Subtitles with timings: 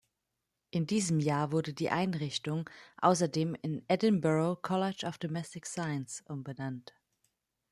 [0.71, 2.67] In diesem Jahr wurde die Einrichtung
[3.03, 6.95] außerdem in "Edinburgh College of Domestic Science" umbenannt.